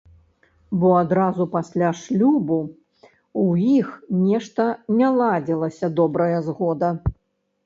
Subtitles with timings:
[0.83, 3.51] Бо адразу пасля шлюбу ў
[3.83, 3.93] іх
[4.23, 4.67] нешта
[5.03, 6.89] не ладзілася добрая згода.